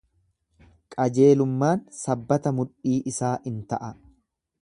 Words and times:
Qajeelummaan 0.95 1.83
sabbata 1.99 2.55
mudhii 2.61 2.97
isaa 3.13 3.35
in 3.53 3.63
ta'a. 3.75 3.93